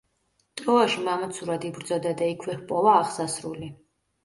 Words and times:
ტროაში 0.61 1.03
მამაცურად 1.07 1.69
იბრძოდა 1.69 2.15
და 2.23 2.33
იქვე 2.33 2.59
ჰპოვა 2.65 2.99
აღსასრული. 3.05 3.73